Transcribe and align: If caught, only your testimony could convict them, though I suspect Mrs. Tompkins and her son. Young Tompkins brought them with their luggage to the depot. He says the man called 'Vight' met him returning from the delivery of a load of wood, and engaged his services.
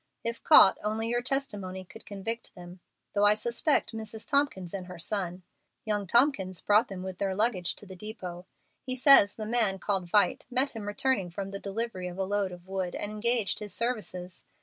If 0.23 0.43
caught, 0.43 0.79
only 0.83 1.09
your 1.09 1.21
testimony 1.21 1.83
could 1.85 2.07
convict 2.07 2.55
them, 2.55 2.79
though 3.13 3.23
I 3.27 3.35
suspect 3.35 3.93
Mrs. 3.93 4.27
Tompkins 4.27 4.73
and 4.73 4.87
her 4.87 4.97
son. 4.97 5.43
Young 5.85 6.07
Tompkins 6.07 6.59
brought 6.59 6.87
them 6.87 7.03
with 7.03 7.19
their 7.19 7.35
luggage 7.35 7.75
to 7.75 7.85
the 7.85 7.95
depot. 7.95 8.47
He 8.81 8.95
says 8.95 9.35
the 9.35 9.45
man 9.45 9.77
called 9.77 10.09
'Vight' 10.09 10.47
met 10.49 10.71
him 10.71 10.87
returning 10.87 11.29
from 11.29 11.51
the 11.51 11.59
delivery 11.59 12.07
of 12.07 12.17
a 12.17 12.23
load 12.23 12.51
of 12.51 12.67
wood, 12.67 12.95
and 12.95 13.11
engaged 13.11 13.59
his 13.59 13.75
services. 13.75 14.43